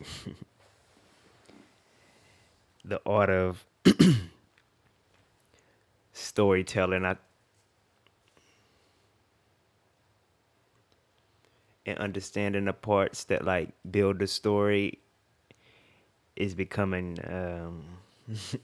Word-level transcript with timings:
the 2.84 3.00
art 3.06 3.30
of 3.30 3.64
storytelling. 6.12 7.04
I 7.04 7.16
and 11.86 11.98
understanding 11.98 12.66
the 12.66 12.72
parts 12.72 13.24
that 13.24 13.44
like 13.44 13.70
build 13.90 14.18
the 14.18 14.26
story 14.26 14.98
is 16.36 16.54
becoming 16.54 17.18
um, 17.26 17.84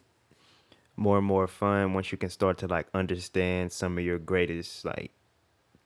more 0.96 1.18
and 1.18 1.26
more 1.26 1.46
fun 1.46 1.92
once 1.94 2.12
you 2.12 2.18
can 2.18 2.30
start 2.30 2.58
to 2.58 2.66
like 2.66 2.86
understand 2.94 3.72
some 3.72 3.98
of 3.98 4.04
your 4.04 4.18
greatest 4.18 4.84
like 4.84 5.10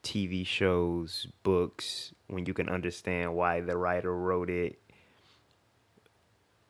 TV 0.03 0.45
shows, 0.45 1.27
books, 1.43 2.13
when 2.27 2.45
you 2.45 2.53
can 2.53 2.69
understand 2.69 3.35
why 3.35 3.61
the 3.61 3.77
writer 3.77 4.15
wrote 4.15 4.49
it, 4.49 4.79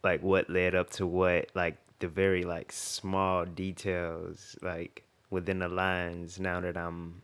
like 0.03 0.23
what 0.23 0.49
led 0.49 0.75
up 0.75 0.89
to 0.91 1.05
what, 1.05 1.49
like 1.53 1.77
the 1.99 2.07
very 2.07 2.43
like 2.43 2.71
small 2.71 3.45
details, 3.45 4.55
like 4.61 5.03
within 5.29 5.59
the 5.59 5.69
lines. 5.69 6.39
Now 6.39 6.59
that 6.61 6.77
I'm, 6.77 7.21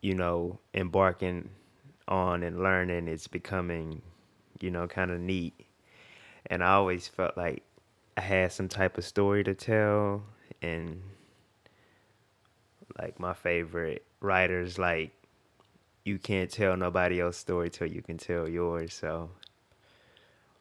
you 0.00 0.14
know, 0.14 0.58
embarking 0.74 1.50
on 2.08 2.42
and 2.42 2.62
learning, 2.62 3.08
it's 3.08 3.28
becoming, 3.28 4.02
you 4.60 4.70
know, 4.70 4.86
kind 4.86 5.10
of 5.10 5.20
neat. 5.20 5.54
And 6.46 6.62
I 6.62 6.72
always 6.72 7.08
felt 7.08 7.36
like 7.36 7.62
I 8.16 8.20
had 8.20 8.52
some 8.52 8.68
type 8.68 8.98
of 8.98 9.04
story 9.04 9.42
to 9.44 9.54
tell, 9.54 10.22
and 10.62 11.02
like 12.98 13.18
my 13.18 13.32
favorite 13.34 14.04
writers, 14.20 14.78
like 14.78 15.12
you 16.04 16.18
can't 16.18 16.50
tell 16.50 16.76
nobody 16.76 17.20
else's 17.20 17.40
story 17.40 17.70
till 17.70 17.86
you 17.86 18.02
can 18.02 18.18
tell 18.18 18.48
yours. 18.48 18.92
So 18.92 19.30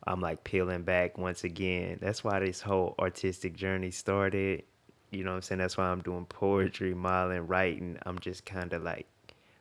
I'm 0.06 0.20
like 0.20 0.44
peeling 0.44 0.84
back 0.84 1.18
once 1.18 1.44
again. 1.44 2.00
That's 2.02 2.24
why 2.24 2.40
this 2.40 2.62
whole 2.62 2.96
artistic 3.00 3.56
journey 3.56 3.92
started. 3.92 4.64
You 5.12 5.24
know 5.24 5.32
what 5.32 5.38
I'm 5.38 5.42
saying? 5.44 5.60
That's 5.60 5.78
why 5.78 5.86
I'm 5.86 6.02
doing 6.02 6.26
poetry, 6.26 6.94
modeling, 6.94 7.48
writing. 7.48 7.98
I'm 8.06 8.20
just 8.20 8.46
kind 8.46 8.74
of 8.74 8.84
like 8.84 9.08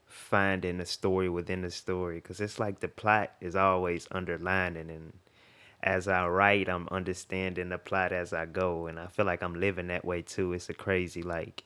finding 0.07 0.81
a 0.81 0.87
story 0.87 1.29
within 1.29 1.63
the 1.63 1.71
story 1.71 2.17
because 2.17 2.41
it's 2.41 2.59
like 2.59 2.81
the 2.81 2.89
plot 2.89 3.33
is 3.41 3.57
always 3.57 4.07
underlining 4.11 4.91
and 4.91 5.13
as 5.83 6.07
I 6.07 6.27
write, 6.29 6.69
I'm 6.69 6.89
understanding 6.91 7.71
the 7.71 7.79
plot 7.79 8.13
as 8.13 8.33
I 8.33 8.47
go, 8.47 8.87
and 8.87 9.01
I 9.01 9.09
feel 9.09 9.27
like 9.27 9.43
I'm 9.43 9.55
living 9.55 9.89
that 9.89 10.05
way 10.05 10.23
too. 10.23 10.53
It's 10.53 10.69
a 10.69 10.75
crazy 10.75 11.23
like 11.23 11.65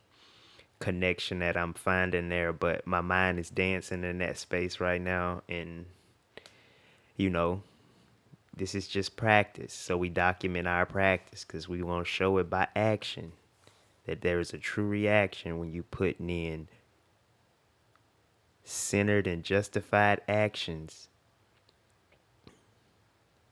connection 0.78 1.40
that 1.40 1.56
I'm 1.56 1.74
finding 1.74 2.28
there, 2.28 2.52
but 2.52 2.86
my 2.86 3.00
mind 3.00 3.38
is 3.38 3.50
dancing 3.50 4.04
in 4.04 4.18
that 4.18 4.38
space 4.38 4.80
right 4.80 5.00
now, 5.00 5.42
and 5.48 5.86
you 7.16 7.28
know, 7.28 7.62
this 8.56 8.74
is 8.74 8.88
just 8.88 9.16
practice. 9.16 9.72
So 9.72 9.96
we 9.96 10.08
document 10.08 10.66
our 10.66 10.86
practice 10.86 11.44
because 11.44 11.68
we 11.68 11.82
want 11.82 12.06
to 12.06 12.10
show 12.10 12.38
it 12.38 12.48
by 12.48 12.68
action 12.74 13.32
that 14.06 14.22
there 14.22 14.40
is 14.40 14.54
a 14.54 14.58
true 14.58 14.86
reaction 14.86 15.58
when 15.58 15.72
you 15.72 15.82
putting 15.82 16.30
in 16.30 16.68
centered 18.64 19.26
and 19.26 19.44
justified 19.44 20.20
actions. 20.28 21.08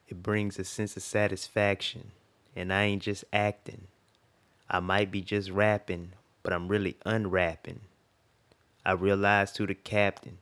It 0.09 0.23
brings 0.23 0.59
a 0.59 0.65
sense 0.65 0.97
of 0.97 1.03
satisfaction, 1.03 2.11
and 2.55 2.73
I 2.73 2.85
ain't 2.85 3.03
just 3.03 3.25
acting. 3.33 3.87
I 4.69 4.81
might 4.81 5.11
be 5.11 5.21
just 5.21 5.51
rapping, 5.51 6.13
but 6.43 6.53
I'm 6.53 6.69
really 6.69 6.97
unwrapping. 7.05 7.81
I 8.85 8.93
realized 8.93 9.57
to 9.57 9.67
the 9.67 9.75
captain. 9.75 10.39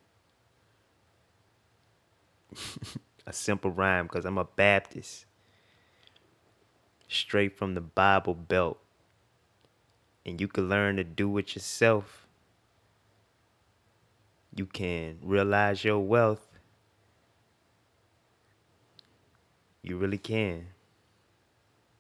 a 3.26 3.32
simple 3.32 3.70
rhyme 3.70 4.06
because 4.06 4.24
I'm 4.24 4.38
a 4.38 4.44
Baptist. 4.44 5.26
Straight 7.08 7.56
from 7.56 7.74
the 7.74 7.80
Bible 7.80 8.34
Belt. 8.34 8.78
And 10.24 10.40
you 10.40 10.48
can 10.48 10.68
learn 10.68 10.96
to 10.96 11.04
do 11.04 11.36
it 11.38 11.54
yourself. 11.54 12.26
You 14.54 14.66
can 14.66 15.18
realize 15.22 15.84
your 15.84 15.98
wealth. 15.98 16.46
You 19.82 19.96
really 19.96 20.18
can. 20.18 20.68